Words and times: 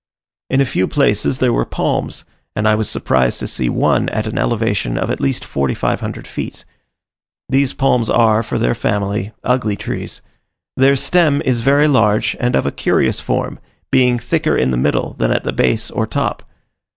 In 0.49 0.61
a 0.61 0.65
few 0.65 0.87
places 0.87 1.37
there 1.37 1.53
were 1.53 1.63
palms, 1.63 2.25
and 2.55 2.67
I 2.67 2.73
was 2.73 2.89
surprised 2.89 3.39
to 3.39 3.45
see 3.45 3.69
one 3.69 4.09
at 4.09 4.25
an 4.25 4.35
elevation 4.35 4.97
of 4.97 5.11
at 5.11 5.19
least 5.21 5.45
4500 5.45 6.25
feet. 6.25 6.65
These 7.47 7.73
palms 7.73 8.09
are, 8.09 8.41
for 8.41 8.57
their 8.57 8.73
family, 8.73 9.31
ugly 9.43 9.75
trees. 9.75 10.23
Their 10.75 10.95
stem 10.95 11.39
is 11.45 11.61
very 11.61 11.87
large, 11.87 12.35
and 12.39 12.55
of 12.55 12.65
a 12.65 12.71
curious 12.71 13.19
form, 13.19 13.59
being 13.91 14.17
thicker 14.17 14.57
in 14.57 14.71
the 14.71 14.75
middle 14.75 15.13
than 15.19 15.29
at 15.29 15.43
the 15.43 15.53
base 15.53 15.91
or 15.91 16.07
top. 16.07 16.41